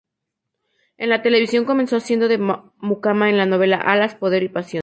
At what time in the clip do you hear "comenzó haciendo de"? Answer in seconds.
1.63-2.39